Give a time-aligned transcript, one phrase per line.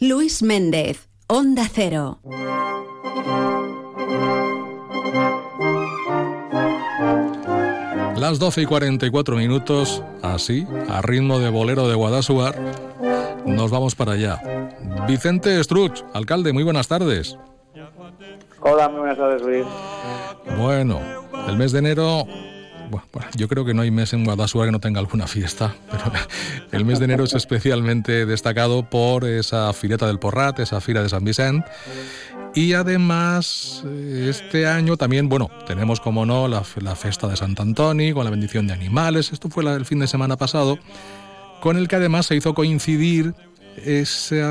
[0.00, 2.18] Luis Méndez, Onda Cero.
[8.16, 12.58] Las 12 y 44 minutos, así, a ritmo de bolero de Guadasuar,
[13.46, 14.42] nos vamos para allá.
[15.06, 17.38] Vicente Struch, alcalde, muy buenas tardes.
[18.60, 19.64] Hola, muy buenas tardes, Luis.
[20.58, 21.00] Bueno,
[21.46, 22.26] el mes de enero
[22.90, 26.04] bueno, yo creo que no hay mes en Guadalajara que no tenga alguna fiesta, pero
[26.72, 31.08] el mes de enero es especialmente destacado por esa fileta del Porrat, esa fila de
[31.08, 31.70] San Vicente.
[32.54, 38.12] Y además, este año también, bueno, tenemos como no la, la festa de Sant Antoni
[38.12, 39.32] con la bendición de animales.
[39.32, 40.78] Esto fue el fin de semana pasado,
[41.60, 43.34] con el que además se hizo coincidir
[43.76, 44.42] ese,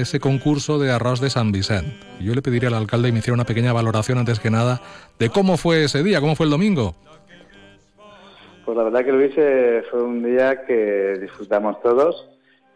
[0.00, 1.94] ese concurso de arroz de San Vicente.
[2.20, 4.82] Yo le pediría al alcalde que me hiciera una pequeña valoración antes que nada
[5.18, 6.96] de cómo fue ese día, cómo fue el domingo.
[8.70, 12.28] Pues la verdad que Luis eh, fue un día que disfrutamos todos,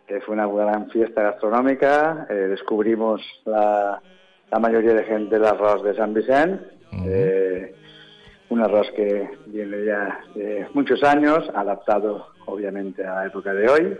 [0.08, 4.02] que fue una gran fiesta gastronómica, eh, descubrimos la,
[4.58, 6.64] mayoría de gente el arroz de San Vicente,
[7.06, 7.76] eh,
[8.48, 13.96] un arroz que viene ya de muchos años, adaptado obviamente a la época de hoy,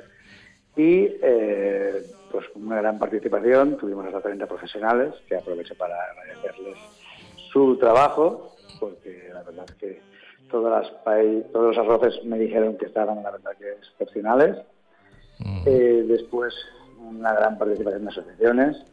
[0.74, 1.06] y
[2.32, 6.76] pues con una gran participación, tuvimos hasta 30 profesionales, que aprovecho para agradecerles
[7.52, 10.14] su trabajo, porque la verdad es que
[10.50, 11.04] todas las
[11.52, 14.58] todos los arroces me dijeron que estaban, la verdad, que excepcionales.
[15.66, 16.54] Eh, después,
[17.00, 18.84] una gran participación de asociaciones.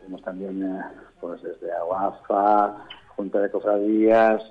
[0.00, 0.82] Tuvimos también, eh,
[1.20, 4.42] pues desde Aguafa, Junta de Cofradías,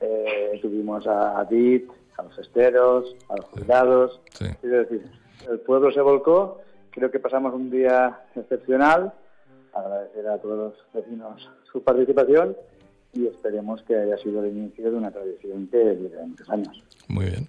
[0.00, 4.20] eh, tuvimos a DIT, a los esteros, a los jubilados.
[4.40, 5.10] Es decir,
[5.48, 6.60] el pueblo se volcó.
[6.90, 9.12] Creo que pasamos un día excepcional.
[9.74, 12.56] Agradecer a todos los vecinos su participación
[13.12, 16.84] y esperemos que haya sido el inicio de una tradición que dure muchos años.
[17.08, 17.48] Muy bien.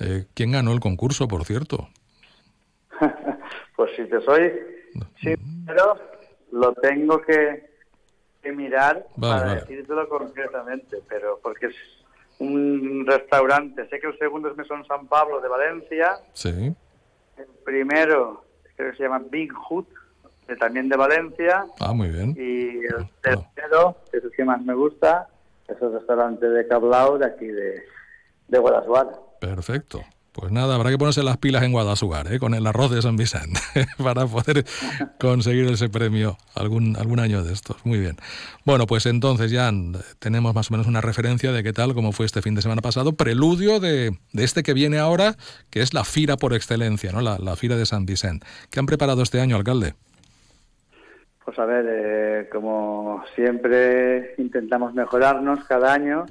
[0.00, 1.88] Eh, ¿Quién ganó el concurso, por cierto?
[3.76, 4.52] pues si te soy
[5.20, 5.34] sí,
[5.66, 5.96] pero
[6.52, 7.72] lo tengo que,
[8.54, 11.74] mirar para decírtelo concretamente, pero porque es
[12.38, 13.88] un restaurante.
[13.88, 16.18] Sé que el segundo es Mesón San Pablo de Valencia.
[16.34, 16.74] Sí.
[17.38, 18.44] El primero
[18.76, 19.86] creo que se llama Big Hood
[20.58, 21.66] también de Valencia.
[21.80, 22.34] Ah, muy bien.
[22.36, 25.28] Y el tercero, que es el que más me gusta,
[25.68, 27.82] es el restaurante de Cablao de aquí de,
[28.48, 29.18] de Guadalajara.
[29.40, 30.02] Perfecto.
[30.34, 32.40] Pues nada, habrá que ponerse las pilas en Guadalajara, ¿eh?
[32.40, 33.60] con el arroz de San Vicente,
[34.02, 34.64] para poder
[35.20, 37.76] conseguir ese premio algún, algún año de estos.
[37.86, 38.16] Muy bien.
[38.64, 39.70] Bueno, pues entonces ya
[40.18, 42.82] tenemos más o menos una referencia de qué tal, cómo fue este fin de semana
[42.82, 45.36] pasado, preludio de, de este que viene ahora,
[45.70, 47.20] que es la Fira por excelencia, ¿no?
[47.20, 48.44] la, la Fira de San Vicente.
[48.70, 49.94] ¿Qué han preparado este año, alcalde?
[51.44, 56.24] Pues a ver, eh, como siempre intentamos mejorarnos cada año,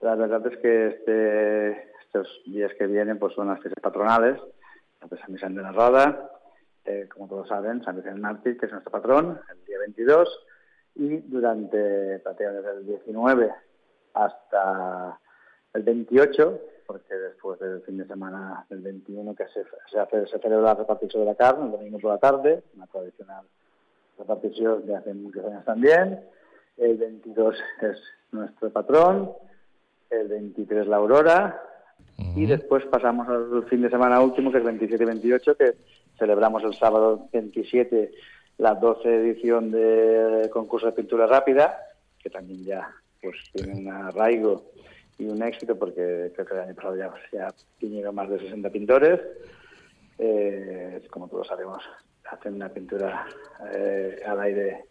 [0.00, 4.40] la verdad es que este, estos días que vienen pues son las fiestas patronales,
[5.08, 6.30] de San Vicente de la Roda,
[6.84, 10.28] eh, como todos saben, San Vicente Mártir, que es nuestro patrón, el día 22,
[10.96, 13.54] y durante prácticamente desde el 19
[14.14, 15.20] hasta
[15.72, 20.38] el 28, porque después del fin de semana del 21 que se, se, hace, se
[20.40, 23.46] celebra la repartición de la carne, el domingo por la tarde, una tradicional
[24.18, 26.20] repartición de hace muchos años también.
[26.76, 28.00] El 22 es
[28.32, 29.32] nuestro patrón,
[30.10, 31.62] el 23 la Aurora,
[32.36, 35.74] y después pasamos al fin de semana último, que es 27 y 28, que
[36.18, 38.10] celebramos el sábado 27
[38.58, 41.78] la 12 edición de concurso de pintura rápida,
[42.18, 42.90] que también ya
[43.22, 44.72] pues tiene un arraigo
[45.16, 48.70] y un éxito, porque creo que el año pasado ya, ya vinieron más de 60
[48.70, 49.20] pintores.
[50.18, 51.82] Eh, como todos sabemos,
[52.30, 53.26] hacen una pintura
[53.72, 54.84] eh, al aire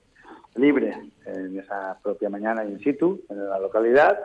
[0.55, 4.19] libre en esa propia mañana in situ, en la localidad.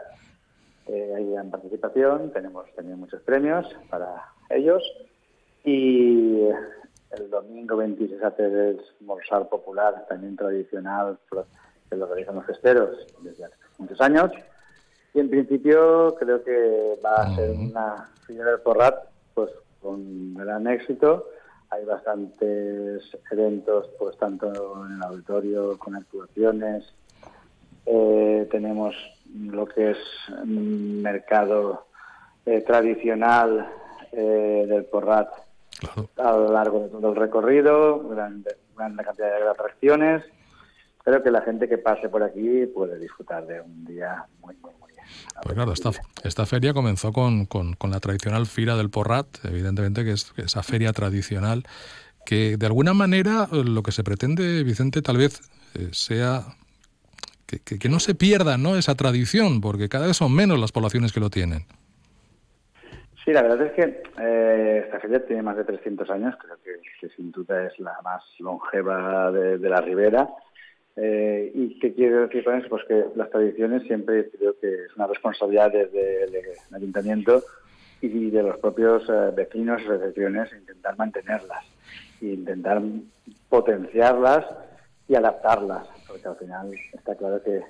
[0.86, 4.82] Eh, hay gran participación, tenemos también muchos premios para ellos.
[5.64, 6.48] Y
[7.10, 11.18] el domingo 26 se hace el morsar popular, también tradicional,
[11.88, 14.32] que lo realizan los festeros desde hace muchos años.
[15.14, 18.94] Y en principio creo que va a ser una final del porrat
[19.34, 21.26] pues, con gran éxito
[21.72, 26.84] hay bastantes eventos, pues tanto en el auditorio, con actuaciones.
[27.86, 28.94] Eh, tenemos
[29.34, 29.98] lo que es
[30.44, 31.86] mercado
[32.44, 33.66] eh, tradicional
[34.12, 35.30] eh, del Porrat
[36.16, 38.44] a lo largo de todo el recorrido, gran,
[38.76, 40.24] gran cantidad de atracciones.
[41.04, 44.72] Creo que la gente que pase por aquí puede disfrutar de un día muy, muy,
[44.80, 44.92] muy
[45.42, 45.90] pues claro, esta,
[46.24, 50.92] esta feria comenzó con, con, la tradicional Fira del Porrat, evidentemente que es esa feria
[50.92, 51.64] tradicional,
[52.24, 55.40] que de alguna manera lo que se pretende, Vicente, tal vez
[55.74, 56.42] eh, sea
[57.46, 58.76] que, que, no se pierda ¿no?
[58.76, 61.66] esa tradición, porque cada vez son menos las poblaciones que lo tienen.
[63.24, 67.08] Sí, la verdad es que eh, esta feria tiene más de 300 años, creo que,
[67.14, 70.28] sin duda es la más longeva de, la ribera.
[70.96, 72.68] Eh, ¿Y qué quiero decir con eso?
[72.68, 76.34] Pues que las tradiciones siempre creo que es una responsabilidad desde el,
[76.72, 77.42] ayuntamiento
[78.00, 81.64] y de los propios eh, vecinos y asociaciones intentar mantenerlas
[82.20, 82.82] e intentar
[83.48, 84.44] potenciarlas
[85.08, 87.62] y adaptarlas, porque al final está claro que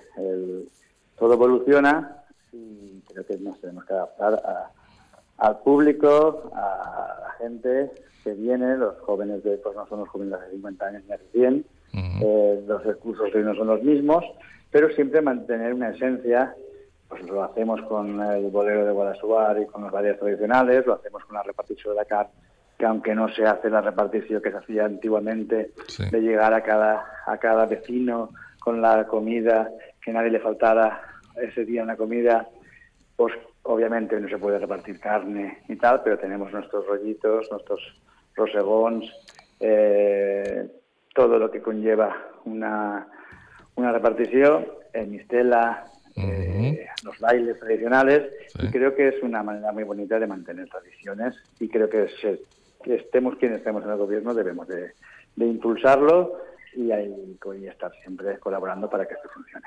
[1.18, 4.70] todo evoluciona y creo que nos tenemos que adaptar a
[5.42, 7.90] al público, a la gente
[8.22, 11.18] que viene, los jóvenes de, pues no son los jóvenes de 50 años ni de
[11.32, 14.24] 100, eh, los recursos de hoy no son los mismos,
[14.70, 16.54] pero siempre mantener una esencia,
[17.08, 21.24] pues lo hacemos con el bolero de Guadalajara y con los varias tradicionales, lo hacemos
[21.24, 22.32] con la repartición de la carne,
[22.78, 25.72] que aunque no se hace la repartición que se hacía antiguamente,
[26.10, 31.02] de llegar a cada, a cada vecino con la comida, que nadie le faltara
[31.36, 32.48] ese día una comida,
[33.16, 33.34] pues
[33.64, 37.80] Obviamente no se puede repartir carne y tal, pero tenemos nuestros rollitos, nuestros
[38.34, 39.08] rosegons,
[39.60, 40.68] eh,
[41.14, 43.06] todo lo que conlleva una,
[43.76, 45.84] una repartición, el mistela,
[46.16, 48.30] eh, los bailes tradicionales,
[48.60, 52.08] y creo que es una manera muy bonita de mantener tradiciones y creo que,
[52.84, 54.92] estemos quienes estemos en el gobierno debemos de,
[55.36, 56.36] impulsarlo
[56.74, 59.66] y, ahí, y estar siempre colaborando para que esto funcione.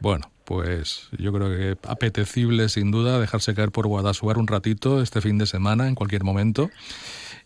[0.00, 5.20] Bueno, pues yo creo que apetecible sin duda dejarse caer por Guadasuar un ratito este
[5.20, 6.70] fin de semana, en cualquier momento,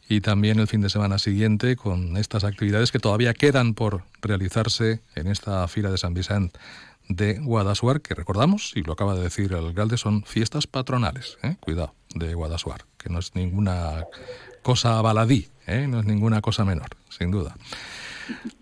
[0.08, 5.00] y también el fin de semana siguiente con estas actividades que todavía quedan por realizarse
[5.14, 6.58] en esta fila de San Vicente
[7.08, 11.56] de Guadasuar, que recordamos, y lo acaba de decir el alcalde, son fiestas patronales, ¿eh?
[11.60, 14.04] cuidado, de Guadasuar, que no es ninguna
[14.62, 15.86] cosa baladí, ¿eh?
[15.88, 17.56] no es ninguna cosa menor, sin duda.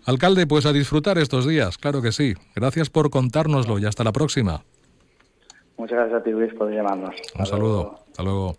[0.05, 2.35] Alcalde, pues a disfrutar estos días, claro que sí.
[2.55, 4.63] Gracias por contárnoslo y hasta la próxima.
[5.75, 7.15] Muchas gracias a ti, Luis, por llamarnos.
[7.37, 7.99] Un saludo.
[8.07, 8.57] Hasta luego.